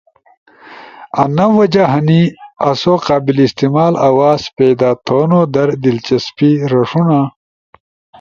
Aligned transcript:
انا 1.21 1.45
وجہ 1.57 1.85
ہنی 1.93 2.21
آسو 2.69 2.93
قابل 3.05 3.37
استعمال 3.47 3.93
آواز 4.09 4.41
پیدا 4.57 4.89
تھونو 5.05 5.39
در 5.53 5.69
دلچسپی 5.83 6.51
رݜونا! 6.71 7.19